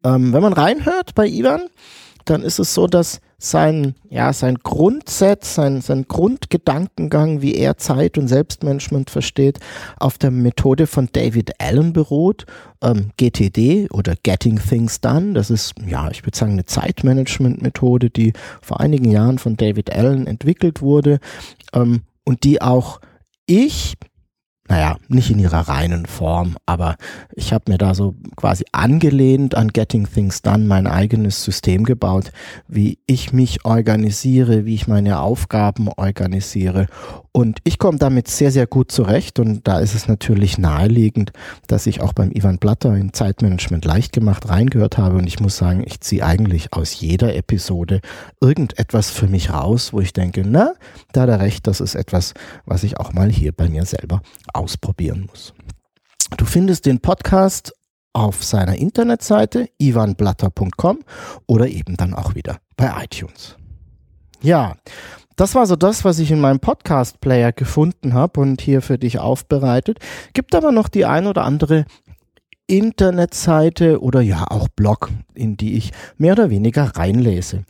Ähm, 0.04 0.32
wenn 0.32 0.42
man 0.42 0.52
reinhört 0.52 1.14
bei 1.14 1.26
Ivan, 1.26 1.68
dann 2.24 2.42
ist 2.42 2.58
es 2.58 2.74
so, 2.74 2.86
dass 2.86 3.20
sein, 3.40 3.94
ja, 4.10 4.32
sein 4.32 4.56
Grundsatz, 4.56 5.54
sein, 5.54 5.80
sein 5.80 6.06
Grundgedankengang, 6.08 7.40
wie 7.40 7.54
er 7.54 7.76
Zeit 7.76 8.18
und 8.18 8.26
Selbstmanagement 8.26 9.10
versteht, 9.10 9.60
auf 9.98 10.18
der 10.18 10.32
Methode 10.32 10.88
von 10.88 11.08
David 11.12 11.60
Allen 11.60 11.92
beruht, 11.92 12.46
ähm, 12.82 13.10
GTD 13.16 13.88
oder 13.90 14.14
Getting 14.24 14.58
Things 14.58 15.00
Done. 15.00 15.34
Das 15.34 15.50
ist, 15.50 15.74
ja, 15.86 16.10
ich 16.10 16.26
würde 16.26 16.36
sagen, 16.36 16.52
eine 16.52 16.64
Zeitmanagement-Methode, 16.64 18.10
die 18.10 18.32
vor 18.60 18.80
einigen 18.80 19.10
Jahren 19.10 19.38
von 19.38 19.56
David 19.56 19.92
Allen 19.92 20.26
entwickelt 20.26 20.82
wurde 20.82 21.20
ähm, 21.72 22.02
und 22.24 22.42
die 22.42 22.60
auch 22.60 23.00
ich 23.46 23.94
naja, 24.68 24.96
nicht 25.08 25.30
in 25.30 25.38
ihrer 25.38 25.68
reinen 25.68 26.06
Form, 26.06 26.56
aber 26.66 26.96
ich 27.34 27.52
habe 27.52 27.70
mir 27.72 27.78
da 27.78 27.94
so 27.94 28.14
quasi 28.36 28.64
angelehnt 28.72 29.54
an 29.54 29.68
Getting 29.68 30.06
Things 30.06 30.42
Done 30.42 30.64
mein 30.64 30.86
eigenes 30.86 31.42
System 31.42 31.84
gebaut, 31.84 32.32
wie 32.68 32.98
ich 33.06 33.32
mich 33.32 33.64
organisiere, 33.64 34.66
wie 34.66 34.74
ich 34.74 34.86
meine 34.86 35.20
Aufgaben 35.20 35.88
organisiere. 35.88 36.86
Und 37.38 37.60
ich 37.62 37.78
komme 37.78 37.98
damit 37.98 38.26
sehr, 38.26 38.50
sehr 38.50 38.66
gut 38.66 38.90
zurecht 38.90 39.38
und 39.38 39.68
da 39.68 39.78
ist 39.78 39.94
es 39.94 40.08
natürlich 40.08 40.58
naheliegend, 40.58 41.30
dass 41.68 41.86
ich 41.86 42.00
auch 42.00 42.12
beim 42.12 42.32
Ivan 42.32 42.58
Blatter 42.58 42.96
in 42.96 43.12
Zeitmanagement 43.12 43.84
leicht 43.84 44.12
gemacht 44.12 44.48
reingehört 44.48 44.98
habe 44.98 45.18
und 45.18 45.26
ich 45.28 45.38
muss 45.38 45.56
sagen, 45.56 45.84
ich 45.86 46.00
ziehe 46.00 46.26
eigentlich 46.26 46.72
aus 46.72 46.98
jeder 46.98 47.36
Episode 47.36 48.00
irgendetwas 48.40 49.10
für 49.10 49.28
mich 49.28 49.52
raus, 49.52 49.92
wo 49.92 50.00
ich 50.00 50.12
denke, 50.12 50.42
na, 50.44 50.74
da 51.12 51.20
hat 51.20 51.28
er 51.28 51.38
recht, 51.38 51.68
das 51.68 51.80
ist 51.80 51.94
etwas, 51.94 52.34
was 52.66 52.82
ich 52.82 52.98
auch 52.98 53.12
mal 53.12 53.30
hier 53.30 53.52
bei 53.52 53.68
mir 53.68 53.84
selber 53.84 54.20
ausprobieren 54.52 55.28
muss. 55.30 55.54
Du 56.38 56.44
findest 56.44 56.86
den 56.86 56.98
Podcast 56.98 57.72
auf 58.14 58.42
seiner 58.42 58.74
Internetseite 58.74 59.68
ivanblatter.com 59.80 60.98
oder 61.46 61.68
eben 61.68 61.96
dann 61.96 62.14
auch 62.14 62.34
wieder 62.34 62.58
bei 62.76 62.92
iTunes. 63.04 63.54
Ja, 64.40 64.74
das 65.38 65.54
war 65.54 65.66
so 65.66 65.76
das, 65.76 66.04
was 66.04 66.18
ich 66.18 66.32
in 66.32 66.40
meinem 66.40 66.58
Podcast-Player 66.58 67.52
gefunden 67.52 68.12
habe 68.12 68.40
und 68.40 68.60
hier 68.60 68.82
für 68.82 68.98
dich 68.98 69.20
aufbereitet. 69.20 69.98
Gibt 70.32 70.54
aber 70.54 70.72
noch 70.72 70.88
die 70.88 71.04
ein 71.04 71.28
oder 71.28 71.44
andere 71.44 71.84
Internetseite 72.66 74.02
oder 74.02 74.20
ja 74.20 74.46
auch 74.50 74.68
Blog, 74.68 75.10
in 75.34 75.56
die 75.56 75.76
ich 75.76 75.92
mehr 76.16 76.32
oder 76.32 76.50
weniger 76.50 76.96
reinlese. 76.96 77.64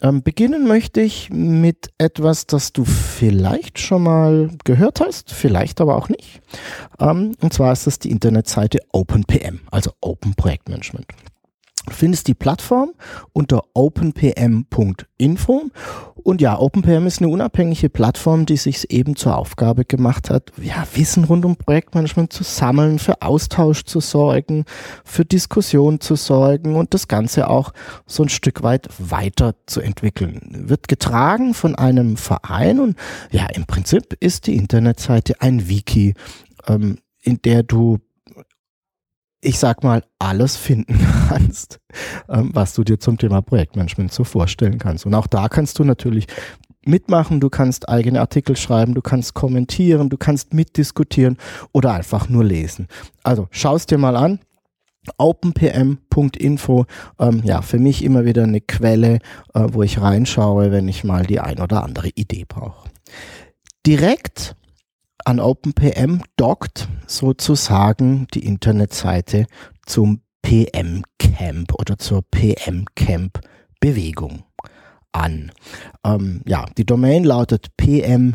Ähm, 0.00 0.22
beginnen 0.22 0.66
möchte 0.66 1.02
ich 1.02 1.28
mit 1.30 1.90
etwas, 1.98 2.46
das 2.46 2.72
du 2.72 2.86
vielleicht 2.86 3.78
schon 3.78 4.02
mal 4.02 4.50
gehört 4.64 5.00
hast, 5.00 5.30
vielleicht 5.30 5.82
aber 5.82 5.96
auch 5.96 6.08
nicht. 6.08 6.40
Ähm, 6.98 7.36
und 7.42 7.52
zwar 7.52 7.72
ist 7.74 7.86
das 7.86 7.98
die 7.98 8.10
Internetseite 8.10 8.78
OpenPM, 8.92 9.60
also 9.70 9.92
Open 10.00 10.34
Projektmanagement. 10.34 11.06
Findest 11.88 12.28
die 12.28 12.34
Plattform 12.34 12.92
unter 13.32 13.62
openpm.info. 13.72 15.62
Und 16.22 16.42
ja, 16.42 16.58
OpenPM 16.58 17.06
ist 17.06 17.20
eine 17.20 17.30
unabhängige 17.30 17.88
Plattform, 17.88 18.44
die 18.44 18.58
sich 18.58 18.90
eben 18.90 19.16
zur 19.16 19.36
Aufgabe 19.36 19.86
gemacht 19.86 20.28
hat, 20.28 20.52
ja, 20.60 20.86
Wissen 20.92 21.24
rund 21.24 21.46
um 21.46 21.56
Projektmanagement 21.56 22.32
zu 22.32 22.44
sammeln, 22.44 22.98
für 22.98 23.22
Austausch 23.22 23.84
zu 23.84 24.00
sorgen, 24.00 24.66
für 25.04 25.24
Diskussion 25.24 26.00
zu 26.00 26.16
sorgen 26.16 26.76
und 26.76 26.92
das 26.92 27.08
Ganze 27.08 27.48
auch 27.48 27.72
so 28.06 28.22
ein 28.22 28.28
Stück 28.28 28.62
weit 28.62 28.88
weiter 28.98 29.54
zu 29.64 29.80
entwickeln. 29.80 30.68
Wird 30.68 30.88
getragen 30.88 31.54
von 31.54 31.74
einem 31.74 32.18
Verein 32.18 32.80
und 32.80 32.96
ja, 33.30 33.46
im 33.46 33.64
Prinzip 33.64 34.14
ist 34.20 34.46
die 34.46 34.56
Internetseite 34.56 35.40
ein 35.40 35.68
Wiki, 35.68 36.14
ähm, 36.66 36.98
in 37.22 37.40
der 37.42 37.62
du 37.62 37.98
ich 39.40 39.58
sag 39.58 39.82
mal, 39.82 40.04
alles 40.18 40.56
finden 40.56 40.98
kannst, 41.28 41.80
ähm, 42.28 42.50
was 42.52 42.74
du 42.74 42.84
dir 42.84 42.98
zum 42.98 43.18
Thema 43.18 43.40
Projektmanagement 43.40 44.12
so 44.12 44.24
vorstellen 44.24 44.78
kannst. 44.78 45.06
Und 45.06 45.14
auch 45.14 45.26
da 45.26 45.48
kannst 45.48 45.78
du 45.78 45.84
natürlich 45.84 46.26
mitmachen, 46.84 47.40
du 47.40 47.50
kannst 47.50 47.88
eigene 47.88 48.20
Artikel 48.20 48.56
schreiben, 48.56 48.94
du 48.94 49.02
kannst 49.02 49.34
kommentieren, 49.34 50.08
du 50.08 50.16
kannst 50.16 50.54
mitdiskutieren 50.54 51.36
oder 51.72 51.92
einfach 51.92 52.28
nur 52.28 52.44
lesen. 52.44 52.86
Also 53.22 53.48
schau 53.50 53.76
es 53.76 53.86
dir 53.86 53.98
mal 53.98 54.16
an. 54.16 54.40
openpm.info, 55.16 56.84
ähm, 57.18 57.42
ja, 57.44 57.62
für 57.62 57.78
mich 57.78 58.04
immer 58.04 58.24
wieder 58.24 58.42
eine 58.42 58.60
Quelle, 58.60 59.20
äh, 59.54 59.66
wo 59.72 59.82
ich 59.82 60.00
reinschaue, 60.00 60.70
wenn 60.72 60.88
ich 60.88 61.04
mal 61.04 61.24
die 61.24 61.40
ein 61.40 61.60
oder 61.60 61.82
andere 61.82 62.08
Idee 62.14 62.44
brauche. 62.46 62.90
Direkt 63.86 64.56
an 65.24 65.40
OpenPM 65.40 66.22
dockt 66.36 66.88
sozusagen 67.06 68.26
die 68.34 68.44
Internetseite 68.44 69.46
zum 69.86 70.22
PM 70.42 71.02
Camp 71.18 71.74
oder 71.78 71.98
zur 71.98 72.22
PM 72.30 72.84
Camp 72.94 73.40
Bewegung 73.80 74.44
an. 75.12 75.52
Ähm, 76.04 76.42
ja, 76.46 76.66
die 76.76 76.84
Domain 76.84 77.24
lautet 77.24 77.76
pm-camp.org 77.76 78.30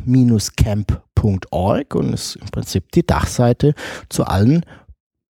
und 1.95 2.13
ist 2.13 2.35
im 2.35 2.47
Prinzip 2.47 2.91
die 2.91 3.05
Dachseite 3.05 3.73
zu 4.09 4.25
allen 4.25 4.65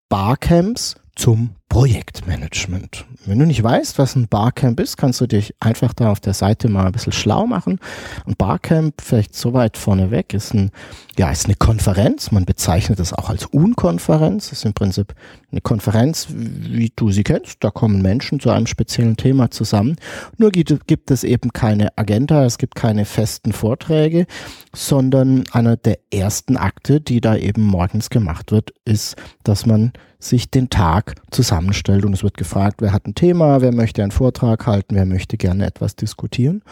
Barcamps 0.10 0.96
zum 1.16 1.56
Projektmanagement. 1.69 3.05
Wenn 3.25 3.39
du 3.39 3.45
nicht 3.45 3.62
weißt, 3.62 3.98
was 3.98 4.15
ein 4.15 4.27
Barcamp 4.27 4.79
ist, 4.79 4.98
kannst 4.98 5.19
du 5.19 5.27
dich 5.27 5.53
einfach 5.60 5.93
da 5.93 6.12
auf 6.12 6.19
der 6.19 6.34
Seite 6.34 6.69
mal 6.69 6.86
ein 6.86 6.91
bisschen 6.91 7.12
schlau 7.12 7.48
machen. 7.48 7.79
Ein 8.25 8.36
Barcamp, 8.38 9.01
vielleicht 9.01 9.36
so 9.36 9.53
weit 9.53 9.75
vorneweg, 9.75 10.34
ist 10.34 10.53
ein, 10.53 10.72
ja, 11.17 11.31
ist 11.31 11.45
eine 11.45 11.55
Konferenz. 11.55 12.31
Man 12.31 12.45
bezeichnet 12.45 13.00
es 13.00 13.13
auch 13.13 13.29
als 13.29 13.45
Unkonferenz. 13.48 14.50
Das 14.50 14.60
ist 14.60 14.65
im 14.65 14.74
Prinzip 14.74 15.15
eine 15.51 15.62
Konferenz, 15.62 16.27
wie 16.29 16.93
du 16.95 17.12
sie 17.12 17.24
kennst. 17.24 17.63
Da 17.63 17.72
kommen 17.72 18.01
Menschen 18.01 18.39
zu 18.39 18.51
einem 18.51 18.67
speziellen 18.67 19.17
Thema 19.17 19.51
zusammen. 19.51 19.95
Nur 20.38 20.51
gibt, 20.51 20.88
gibt 20.88 21.12
es 21.12 21.24
eben 21.24 21.51
keine 21.51 21.98
Agenda, 21.98 22.45
es 22.45 22.57
gibt 22.57 22.75
keine 22.75 23.05
festen 23.05 23.51
Vorträge, 23.53 24.27
sondern 24.74 25.43
einer 25.51 25.77
der 25.77 25.98
ersten 26.13 26.57
Akte, 26.57 27.01
die 27.01 27.22
da 27.22 27.36
eben 27.36 27.63
morgens 27.63 28.10
gemacht 28.10 28.51
wird, 28.51 28.72
ist, 28.86 29.15
dass 29.43 29.65
man 29.65 29.91
sich 30.19 30.50
den 30.50 30.69
Tag 30.69 31.15
zusammen 31.31 31.54
zusammenstellt 31.55 32.05
und 32.05 32.13
es 32.13 32.24
wird 32.24 32.38
gefragt, 32.38 32.81
wer 32.81 32.91
hat 32.91 33.07
ein 33.07 33.15
Thema, 33.15 33.62
wer 33.62 33.74
möchte 33.74 34.01
einen 34.01 34.12
Vortrag 34.12 34.67
halten, 34.67 34.95
wer 34.95 35.05
möchte 35.05 35.38
gerne 35.38 35.65
etwas 35.65 35.95
diskutieren. 35.95 36.63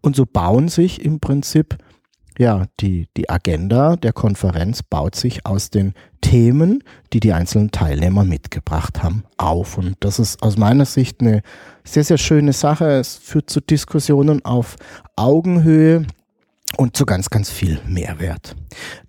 Und 0.00 0.16
so 0.16 0.24
bauen 0.26 0.68
sich 0.68 1.04
im 1.04 1.20
Prinzip 1.20 1.76
ja, 2.38 2.64
die, 2.80 3.06
die 3.18 3.28
Agenda 3.28 3.96
der 3.96 4.14
Konferenz 4.14 4.82
baut 4.82 5.14
sich 5.14 5.44
aus 5.44 5.68
den 5.68 5.92
Themen, 6.22 6.82
die 7.12 7.20
die 7.20 7.34
einzelnen 7.34 7.70
Teilnehmer 7.70 8.24
mitgebracht 8.24 9.02
haben, 9.02 9.24
auf. 9.36 9.76
Und 9.76 9.96
das 10.00 10.18
ist 10.18 10.42
aus 10.42 10.56
meiner 10.56 10.86
Sicht 10.86 11.20
eine 11.20 11.42
sehr, 11.84 12.04
sehr 12.04 12.16
schöne 12.16 12.54
Sache. 12.54 12.86
Es 12.92 13.16
führt 13.16 13.50
zu 13.50 13.60
Diskussionen 13.60 14.42
auf 14.42 14.76
Augenhöhe 15.16 16.06
und 16.76 16.96
zu 16.96 17.04
ganz, 17.04 17.30
ganz 17.30 17.50
viel 17.50 17.80
Mehrwert. 17.86 18.56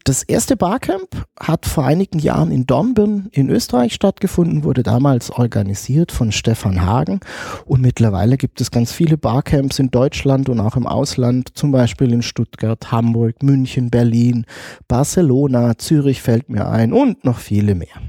Das 0.04 0.24
erste 0.24 0.58
Barcamp 0.58 1.26
hat 1.40 1.66
vor 1.66 1.86
einigen 1.86 2.20
Jahren 2.20 2.52
in 2.52 2.66
Dornbirn 2.66 3.30
in 3.32 3.50
Österreich 3.50 3.94
stattgefunden, 3.94 4.64
wurde 4.64 4.84
damals 4.84 5.30
organisiert 5.32 6.12
von 6.12 6.32
Stefan 6.32 6.86
Hagen 6.86 7.20
und 7.66 7.82
mittlerweile 7.82 8.38
gibt 8.38 8.62
es 8.62 8.72
ganz 8.72 8.92
viele 8.92 9.18
Barcamps 9.18 9.80
in 9.80 9.92
Deutschland 9.92 10.50
und 10.50 10.60
auch 10.60 10.76
im 10.76 10.88
Ausland, 10.88 11.52
zum 11.54 11.72
Beispiel 11.72 12.12
in 12.12 12.22
Stuttgart, 12.22 12.92
Hamburg, 12.92 13.44
München, 13.44 13.90
Berlin, 13.90 14.46
Barcelona, 14.88 15.78
Zürich 15.78 16.22
fällt 16.22 16.50
mir 16.50 16.68
ein 16.68 16.94
und 16.94 17.24
noch 17.24 17.38
viele 17.38 17.76
mehr. 17.76 18.02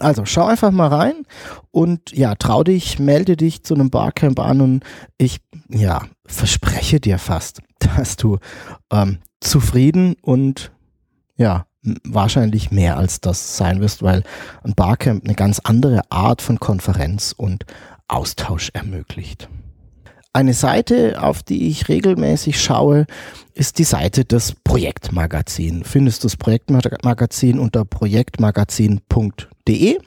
Also 0.00 0.24
schau 0.24 0.46
einfach 0.46 0.70
mal 0.70 0.88
rein 0.88 1.24
und 1.70 2.12
ja, 2.12 2.34
trau 2.36 2.62
dich, 2.62 2.98
melde 2.98 3.36
dich 3.36 3.64
zu 3.64 3.74
einem 3.74 3.90
Barcamp 3.90 4.38
an 4.38 4.60
und 4.60 4.84
ich 5.16 5.40
ja, 5.68 6.02
verspreche 6.26 7.00
dir 7.00 7.18
fast, 7.18 7.60
dass 7.96 8.16
du 8.16 8.38
ähm, 8.90 9.18
zufrieden 9.40 10.16
und 10.20 10.72
ja, 11.36 11.66
wahrscheinlich 12.04 12.70
mehr 12.70 12.96
als 12.96 13.20
das 13.20 13.56
sein 13.56 13.80
wirst, 13.80 14.02
weil 14.02 14.22
ein 14.64 14.74
Barcamp 14.74 15.24
eine 15.24 15.34
ganz 15.34 15.60
andere 15.60 16.02
Art 16.10 16.42
von 16.42 16.58
Konferenz 16.58 17.34
und 17.36 17.64
Austausch 18.08 18.70
ermöglicht. 18.72 19.48
Eine 20.32 20.54
Seite, 20.54 21.22
auf 21.22 21.42
die 21.42 21.68
ich 21.68 21.88
regelmäßig 21.88 22.60
schaue, 22.60 23.06
ist 23.54 23.78
die 23.78 23.84
Seite 23.84 24.24
des 24.24 24.54
Projektmagazin. 24.62 25.84
Findest 25.84 26.22
du 26.22 26.26
das 26.26 26.36
Projektmagazin 26.36 27.58
unter 27.58 27.84
projektmagazin.de. 27.84 29.98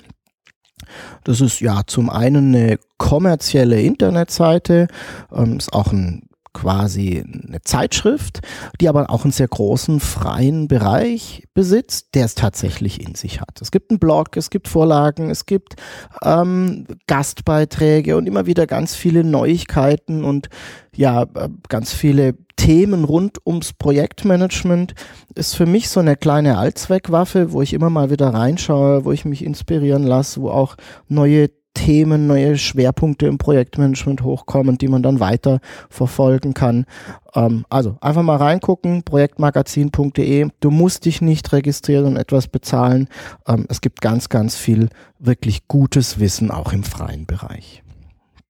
Das 1.24 1.42
ist 1.42 1.60
ja 1.60 1.82
zum 1.86 2.10
einen 2.10 2.56
eine 2.56 2.80
kommerzielle 2.98 3.82
Internetseite, 3.82 4.88
ähm, 5.34 5.58
ist 5.58 5.74
auch 5.74 5.92
ein 5.92 6.24
quasi 6.54 7.24
eine 7.24 7.62
Zeitschrift, 7.62 8.42
die 8.80 8.90
aber 8.90 9.10
auch 9.10 9.24
einen 9.24 9.32
sehr 9.32 9.48
großen 9.48 10.00
freien 10.00 10.68
Bereich 10.68 11.44
besitzt, 11.54 12.16
der 12.16 12.26
es 12.26 12.36
tatsächlich 12.36 13.06
in 13.06 13.16
sich 13.16 13.42
hat. 13.42 13.62
Es 13.62 13.72
gibt 13.72 13.92
einen 13.92 14.00
Blog, 14.00 14.36
es 14.38 14.50
gibt 14.50 14.68
Vorlagen, 14.68 15.30
es 15.30 15.46
gibt 15.46 15.76
ähm, 16.24 16.86
Gastbeiträge 17.08 18.18
und 18.18 18.28
immer 18.28 18.46
wieder 18.46 18.68
ganz 18.68 18.96
viele 18.96 19.24
Neuigkeiten 19.24 20.24
und 20.24 20.50
ja, 20.96 21.24
äh, 21.24 21.50
ganz 21.70 21.94
viele 21.94 22.36
Themen 22.58 23.06
rund 23.06 23.40
ums 23.46 23.74
Projektmanagement 23.74 24.94
ist 25.34 25.56
für 25.56 25.66
mich 25.66 25.90
so 25.90 26.00
eine 26.00 26.16
kleine 26.16 26.58
Allzweckwaffe, 26.58 27.54
wo 27.54 27.62
ich 27.62 27.74
immer 27.74 27.90
mal 27.90 28.12
wieder 28.12 28.34
reinschaue, 28.34 29.04
wo 29.06 29.12
ich 29.12 29.26
mich 29.26 29.44
inspirieren 29.44 30.04
lasse, 30.04 30.42
wo 30.42 30.50
auch 30.50 30.76
neue 31.08 31.50
Themen, 31.74 32.28
neue 32.28 32.58
Schwerpunkte 32.58 33.28
im 33.28 33.38
Projektmanagement 33.38 34.24
hochkommen, 34.24 34.78
die 34.78 34.88
man 34.88 35.04
dann 35.04 35.20
weiter 35.20 35.60
verfolgen 35.90 36.54
kann. 36.54 36.86
Ähm, 37.34 37.66
also 37.70 37.98
einfach 38.02 38.24
mal 38.24 38.38
reingucken, 38.38 39.04
projektmagazin.de. 39.04 40.50
Du 40.60 40.72
musst 40.72 41.06
dich 41.06 41.22
nicht 41.22 41.52
registrieren 41.54 42.06
und 42.06 42.18
etwas 42.18 42.48
bezahlen. 42.48 43.08
Ähm, 43.48 43.66
es 43.70 43.82
gibt 43.82 44.02
ganz, 44.02 44.30
ganz 44.30 44.56
viel 44.56 44.90
wirklich 45.20 45.68
gutes 45.68 46.20
Wissen 46.20 46.52
auch 46.52 46.74
im 46.74 46.84
freien 46.84 47.26
Bereich. 47.26 47.84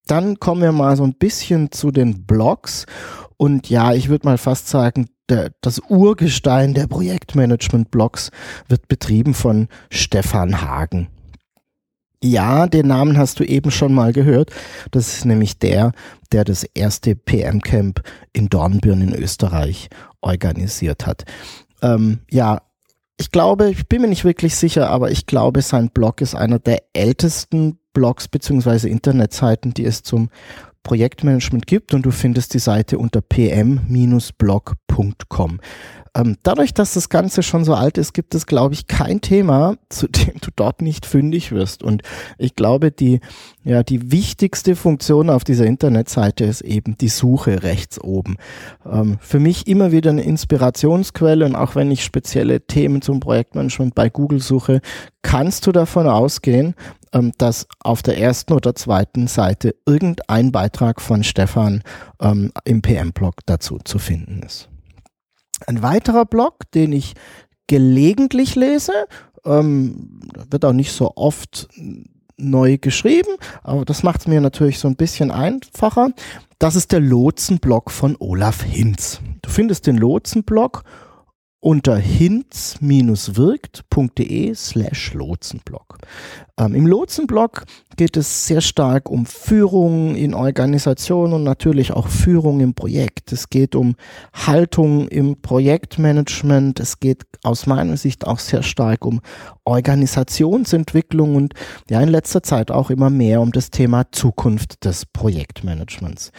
Dann 0.07 0.39
kommen 0.39 0.61
wir 0.61 0.71
mal 0.71 0.97
so 0.97 1.03
ein 1.03 1.13
bisschen 1.13 1.71
zu 1.71 1.91
den 1.91 2.25
Blogs. 2.25 2.85
Und 3.37 3.69
ja, 3.69 3.93
ich 3.93 4.09
würde 4.09 4.27
mal 4.27 4.37
fast 4.37 4.67
sagen, 4.67 5.07
der, 5.29 5.51
das 5.61 5.79
Urgestein 5.79 6.73
der 6.73 6.87
Projektmanagement-Blogs 6.87 8.31
wird 8.67 8.87
betrieben 8.87 9.33
von 9.33 9.67
Stefan 9.89 10.61
Hagen. 10.61 11.07
Ja, 12.23 12.67
den 12.67 12.87
Namen 12.87 13.17
hast 13.17 13.39
du 13.39 13.43
eben 13.43 13.71
schon 13.71 13.93
mal 13.93 14.13
gehört. 14.13 14.51
Das 14.91 15.15
ist 15.15 15.25
nämlich 15.25 15.57
der, 15.57 15.91
der 16.31 16.43
das 16.43 16.63
erste 16.63 17.15
PM-Camp 17.15 18.01
in 18.31 18.47
Dornbirn 18.47 19.01
in 19.01 19.15
Österreich 19.15 19.89
organisiert 20.21 21.07
hat. 21.07 21.25
Ähm, 21.81 22.19
ja, 22.29 22.61
ich 23.19 23.31
glaube, 23.31 23.71
ich 23.71 23.87
bin 23.87 24.01
mir 24.01 24.07
nicht 24.07 24.23
wirklich 24.23 24.55
sicher, 24.55 24.89
aber 24.89 25.11
ich 25.11 25.25
glaube, 25.25 25.61
sein 25.61 25.89
Blog 25.89 26.21
ist 26.21 26.35
einer 26.35 26.59
der 26.59 26.83
ältesten 26.93 27.79
Blogs 27.93 28.27
beziehungsweise 28.27 28.89
Internetseiten, 28.89 29.73
die 29.73 29.85
es 29.85 30.03
zum 30.03 30.29
Projektmanagement 30.83 31.65
gibt 31.67 31.93
und 31.93 32.03
du 32.03 32.11
findest 32.11 32.53
die 32.53 32.59
Seite 32.59 32.97
unter 32.97 33.21
pm-blog.com. 33.21 35.59
Ähm, 36.13 36.35
dadurch, 36.43 36.73
dass 36.73 36.93
das 36.93 37.07
Ganze 37.07 37.41
schon 37.41 37.63
so 37.63 37.73
alt 37.73 37.97
ist, 37.97 38.13
gibt 38.13 38.35
es, 38.35 38.45
glaube 38.45 38.73
ich, 38.73 38.87
kein 38.87 39.21
Thema, 39.21 39.75
zu 39.89 40.07
dem 40.07 40.33
du 40.41 40.49
dort 40.55 40.81
nicht 40.81 41.05
fündig 41.05 41.51
wirst. 41.51 41.83
Und 41.83 42.01
ich 42.37 42.55
glaube, 42.55 42.91
die, 42.91 43.21
ja, 43.63 43.81
die 43.83 44.11
wichtigste 44.11 44.75
Funktion 44.75 45.29
auf 45.29 45.43
dieser 45.43 45.65
Internetseite 45.65 46.43
ist 46.43 46.61
eben 46.61 46.97
die 46.97 47.07
Suche 47.07 47.63
rechts 47.63 48.01
oben. 48.01 48.35
Ähm, 48.85 49.19
für 49.21 49.39
mich 49.39 49.67
immer 49.67 49.91
wieder 49.91 50.09
eine 50.09 50.23
Inspirationsquelle 50.23 51.45
und 51.45 51.55
auch 51.55 51.75
wenn 51.75 51.91
ich 51.91 52.03
spezielle 52.03 52.61
Themen 52.61 53.01
zum 53.01 53.21
Projektmanagement 53.21 53.95
bei 53.95 54.09
Google 54.09 54.41
suche, 54.41 54.81
kannst 55.21 55.65
du 55.65 55.71
davon 55.71 56.07
ausgehen, 56.07 56.75
ähm, 57.13 57.31
dass 57.37 57.67
auf 57.79 58.01
der 58.01 58.17
ersten 58.17 58.51
oder 58.51 58.75
zweiten 58.75 59.27
Seite 59.27 59.75
irgendein 59.85 60.51
Beitrag 60.51 60.99
von 60.99 61.23
Stefan 61.23 61.83
ähm, 62.21 62.51
im 62.65 62.81
PM-Blog 62.81 63.35
dazu 63.45 63.79
zu 63.83 63.97
finden 63.97 64.41
ist. 64.43 64.70
Ein 65.71 65.81
weiterer 65.81 66.25
Blog, 66.25 66.69
den 66.73 66.91
ich 66.91 67.13
gelegentlich 67.67 68.55
lese, 68.55 68.91
ähm, 69.45 70.19
wird 70.49 70.65
auch 70.65 70.73
nicht 70.73 70.91
so 70.91 71.13
oft 71.15 71.69
neu 72.35 72.77
geschrieben, 72.77 73.37
aber 73.63 73.85
das 73.85 74.03
macht 74.03 74.19
es 74.19 74.27
mir 74.27 74.41
natürlich 74.41 74.79
so 74.79 74.89
ein 74.89 74.97
bisschen 74.97 75.31
einfacher. 75.31 76.09
Das 76.59 76.75
ist 76.75 76.91
der 76.91 76.99
Lotsenblog 76.99 77.89
von 77.89 78.17
Olaf 78.19 78.63
Hinz. 78.63 79.21
Du 79.41 79.49
findest 79.49 79.87
den 79.87 79.95
Lotsenblog 79.95 80.83
unter 81.61 81.95
hinz-wirkt.de 81.95 84.53
slash 84.55 85.13
Lotsenblog. 85.13 85.99
Ähm, 86.57 86.73
Im 86.73 86.87
Lotsenblog 86.87 87.65
geht 87.97 88.17
es 88.17 88.47
sehr 88.47 88.61
stark 88.61 89.07
um 89.09 89.27
Führung 89.27 90.15
in 90.15 90.33
Organisation 90.33 91.33
und 91.33 91.43
natürlich 91.43 91.93
auch 91.93 92.07
Führung 92.07 92.61
im 92.61 92.73
Projekt. 92.73 93.31
Es 93.31 93.49
geht 93.49 93.75
um 93.75 93.95
Haltung 94.33 95.07
im 95.07 95.39
Projektmanagement. 95.39 96.79
Es 96.79 96.99
geht 96.99 97.25
aus 97.43 97.67
meiner 97.67 97.95
Sicht 97.95 98.25
auch 98.25 98.39
sehr 98.39 98.63
stark 98.63 99.05
um 99.05 99.21
Organisationsentwicklung 99.63 101.35
und 101.35 101.53
ja 101.89 102.01
in 102.01 102.09
letzter 102.09 102.41
Zeit 102.41 102.71
auch 102.71 102.89
immer 102.89 103.11
mehr 103.11 103.39
um 103.39 103.51
das 103.51 103.69
Thema 103.69 104.11
Zukunft 104.11 104.83
des 104.83 105.05
Projektmanagements. 105.05 106.31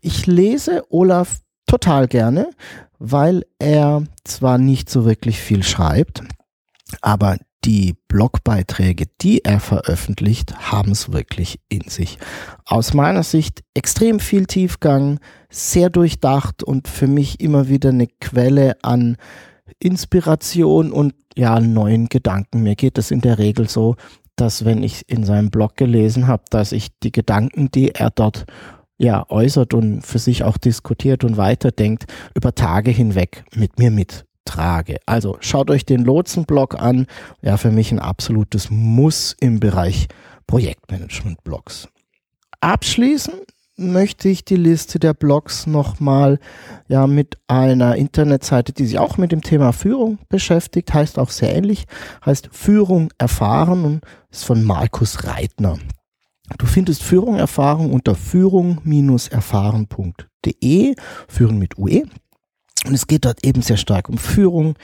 Ich 0.00 0.28
lese 0.28 0.84
Olaf 0.90 1.40
total 1.70 2.08
gerne, 2.08 2.50
weil 2.98 3.44
er 3.60 4.02
zwar 4.24 4.58
nicht 4.58 4.90
so 4.90 5.04
wirklich 5.04 5.38
viel 5.38 5.62
schreibt, 5.62 6.22
aber 7.00 7.36
die 7.64 7.94
Blogbeiträge, 8.08 9.04
die 9.20 9.44
er 9.44 9.60
veröffentlicht, 9.60 10.72
haben 10.72 10.90
es 10.90 11.12
wirklich 11.12 11.60
in 11.68 11.88
sich. 11.88 12.18
Aus 12.64 12.92
meiner 12.92 13.22
Sicht 13.22 13.62
extrem 13.74 14.18
viel 14.18 14.46
Tiefgang, 14.46 15.20
sehr 15.48 15.90
durchdacht 15.90 16.64
und 16.64 16.88
für 16.88 17.06
mich 17.06 17.38
immer 17.38 17.68
wieder 17.68 17.90
eine 17.90 18.08
Quelle 18.20 18.76
an 18.82 19.16
Inspiration 19.78 20.90
und 20.90 21.14
ja, 21.36 21.60
neuen 21.60 22.08
Gedanken. 22.08 22.64
Mir 22.64 22.74
geht 22.74 22.98
es 22.98 23.12
in 23.12 23.20
der 23.20 23.38
Regel 23.38 23.68
so, 23.68 23.94
dass 24.34 24.64
wenn 24.64 24.82
ich 24.82 25.08
in 25.08 25.22
seinem 25.22 25.50
Blog 25.50 25.76
gelesen 25.76 26.26
habe, 26.26 26.42
dass 26.50 26.72
ich 26.72 26.88
die 27.00 27.12
Gedanken, 27.12 27.70
die 27.70 27.90
er 27.94 28.10
dort 28.10 28.46
ja 29.00 29.24
äußert 29.30 29.72
und 29.72 30.02
für 30.02 30.18
sich 30.18 30.44
auch 30.44 30.58
diskutiert 30.58 31.24
und 31.24 31.36
weiterdenkt, 31.38 32.04
über 32.34 32.54
Tage 32.54 32.90
hinweg 32.90 33.44
mit 33.54 33.78
mir 33.78 33.90
mittrage. 33.90 34.98
Also 35.06 35.38
schaut 35.40 35.70
euch 35.70 35.86
den 35.86 36.04
Lotsenblog 36.04 36.78
an. 36.80 37.06
Ja, 37.40 37.56
für 37.56 37.70
mich 37.70 37.90
ein 37.92 37.98
absolutes 37.98 38.70
Muss 38.70 39.34
im 39.40 39.58
Bereich 39.58 40.08
Projektmanagement-Blogs. 40.46 41.88
Abschließen 42.60 43.32
möchte 43.78 44.28
ich 44.28 44.44
die 44.44 44.56
Liste 44.56 44.98
der 44.98 45.14
Blogs 45.14 45.66
nochmal 45.66 46.38
ja, 46.88 47.06
mit 47.06 47.38
einer 47.48 47.96
Internetseite, 47.96 48.74
die 48.74 48.84
sich 48.84 48.98
auch 48.98 49.16
mit 49.16 49.32
dem 49.32 49.40
Thema 49.40 49.72
Führung 49.72 50.18
beschäftigt, 50.28 50.92
heißt 50.92 51.18
auch 51.18 51.30
sehr 51.30 51.56
ähnlich, 51.56 51.86
heißt 52.26 52.50
Führung 52.52 53.10
erfahren 53.16 53.84
und 53.86 54.00
ist 54.30 54.44
von 54.44 54.62
Markus 54.62 55.24
Reitner. 55.24 55.78
Du 56.58 56.66
findest 56.66 57.02
Führung 57.02 57.36
Erfahrung 57.36 57.92
unter 57.92 58.14
führung-erfahren.de, 58.14 60.94
führen 61.28 61.58
mit 61.58 61.78
UE. 61.78 62.02
Und 62.86 62.94
es 62.94 63.06
geht 63.06 63.24
dort 63.24 63.44
eben 63.44 63.62
sehr 63.62 63.76
stark 63.76 64.08
um 64.08 64.18
Führung. 64.18 64.74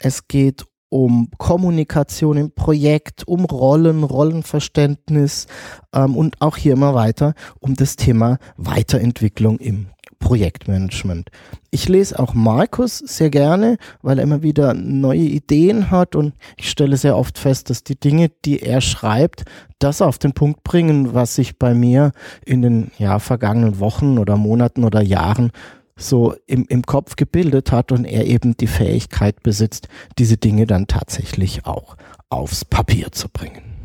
Es 0.00 0.28
geht 0.28 0.64
um 0.88 1.30
Kommunikation 1.38 2.36
im 2.36 2.52
Projekt, 2.52 3.26
um 3.26 3.44
Rollen, 3.44 4.04
Rollenverständnis 4.04 5.46
ähm, 5.92 6.16
und 6.16 6.40
auch 6.40 6.56
hier 6.56 6.74
immer 6.74 6.94
weiter 6.94 7.34
um 7.60 7.74
das 7.74 7.96
Thema 7.96 8.38
Weiterentwicklung 8.56 9.58
im 9.58 9.88
Projektmanagement. 10.18 11.30
Ich 11.70 11.88
lese 11.88 12.18
auch 12.18 12.34
Markus 12.34 12.98
sehr 12.98 13.30
gerne, 13.30 13.76
weil 14.02 14.18
er 14.18 14.24
immer 14.24 14.42
wieder 14.42 14.74
neue 14.74 15.20
Ideen 15.20 15.90
hat 15.90 16.16
und 16.16 16.34
ich 16.56 16.70
stelle 16.70 16.96
sehr 16.96 17.16
oft 17.16 17.38
fest, 17.38 17.70
dass 17.70 17.84
die 17.84 17.98
Dinge, 17.98 18.30
die 18.44 18.60
er 18.60 18.80
schreibt, 18.80 19.44
das 19.78 20.00
auf 20.00 20.18
den 20.18 20.32
Punkt 20.32 20.64
bringen, 20.64 21.14
was 21.14 21.34
sich 21.34 21.58
bei 21.58 21.74
mir 21.74 22.12
in 22.44 22.62
den 22.62 22.90
ja, 22.98 23.18
vergangenen 23.18 23.78
Wochen 23.78 24.18
oder 24.18 24.36
Monaten 24.36 24.84
oder 24.84 25.02
Jahren 25.02 25.50
so 25.98 26.34
im, 26.46 26.66
im 26.68 26.82
Kopf 26.82 27.16
gebildet 27.16 27.72
hat 27.72 27.92
und 27.92 28.04
er 28.04 28.26
eben 28.26 28.56
die 28.56 28.66
Fähigkeit 28.66 29.42
besitzt, 29.42 29.88
diese 30.18 30.36
Dinge 30.36 30.66
dann 30.66 30.86
tatsächlich 30.86 31.66
auch 31.66 31.96
aufs 32.28 32.64
Papier 32.64 33.12
zu 33.12 33.28
bringen. 33.28 33.75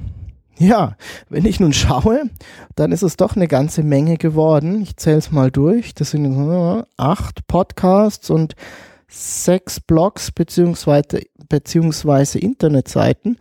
Ja, 0.61 0.95
wenn 1.27 1.45
ich 1.45 1.59
nun 1.59 1.73
schaue, 1.73 2.29
dann 2.75 2.91
ist 2.91 3.01
es 3.01 3.17
doch 3.17 3.35
eine 3.35 3.47
ganze 3.47 3.81
Menge 3.81 4.17
geworden. 4.17 4.83
Ich 4.83 4.95
zähle 4.95 5.17
es 5.17 5.31
mal 5.31 5.49
durch. 5.49 5.95
Das 5.95 6.11
sind 6.11 6.85
acht 6.97 7.47
Podcasts 7.47 8.29
und 8.29 8.53
sechs 9.07 9.79
Blogs 9.79 10.31
beziehungsweise, 10.31 11.23
beziehungsweise 11.49 12.37
Internetseiten. 12.37 13.39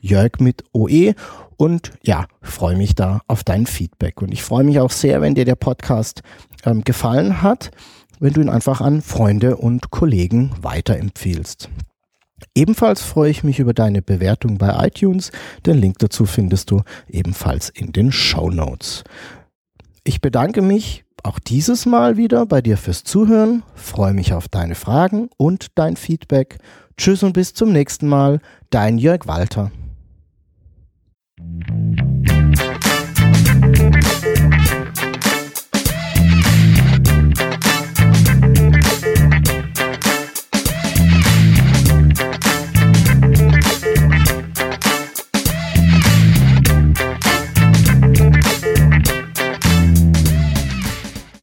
Jörg 0.00 0.32
mit 0.38 0.62
OE 0.72 1.14
und 1.56 1.90
ja, 2.02 2.26
freue 2.40 2.76
mich 2.76 2.94
da 2.94 3.20
auf 3.26 3.42
dein 3.42 3.66
Feedback. 3.66 4.22
Und 4.22 4.32
ich 4.32 4.42
freue 4.42 4.64
mich 4.64 4.80
auch 4.80 4.92
sehr, 4.92 5.20
wenn 5.20 5.34
dir 5.34 5.44
der 5.44 5.56
Podcast 5.56 6.22
ähm, 6.64 6.84
gefallen 6.84 7.42
hat, 7.42 7.72
wenn 8.20 8.32
du 8.32 8.40
ihn 8.40 8.48
einfach 8.48 8.80
an 8.80 9.02
Freunde 9.02 9.56
und 9.56 9.90
Kollegen 9.90 10.52
weiterempfiehlst. 10.62 11.68
Ebenfalls 12.54 13.02
freue 13.02 13.30
ich 13.30 13.44
mich 13.44 13.58
über 13.58 13.74
deine 13.74 14.02
Bewertung 14.02 14.58
bei 14.58 14.86
iTunes. 14.86 15.32
Den 15.66 15.78
Link 15.78 15.98
dazu 15.98 16.26
findest 16.26 16.70
du 16.70 16.82
ebenfalls 17.08 17.68
in 17.68 17.92
den 17.92 18.12
Show 18.12 18.50
Notes. 18.50 19.04
Ich 20.04 20.20
bedanke 20.20 20.62
mich 20.62 21.04
auch 21.22 21.38
dieses 21.38 21.84
Mal 21.84 22.16
wieder 22.16 22.46
bei 22.46 22.62
dir 22.62 22.76
fürs 22.76 23.04
Zuhören, 23.04 23.62
freue 23.74 24.14
mich 24.14 24.32
auf 24.32 24.48
deine 24.48 24.74
Fragen 24.74 25.28
und 25.36 25.66
dein 25.74 25.96
Feedback. 25.96 26.58
Tschüss 26.96 27.22
und 27.22 27.32
bis 27.32 27.54
zum 27.54 27.72
nächsten 27.72 28.08
Mal, 28.08 28.40
dein 28.70 28.98
Jörg 28.98 29.26
Walter. 29.26 29.70